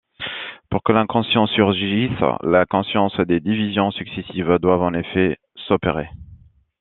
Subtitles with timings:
[0.71, 2.09] Pour que de l'inconscient surgisse
[2.41, 6.09] la conscience, des divisions successives doivent en effet s'opérer.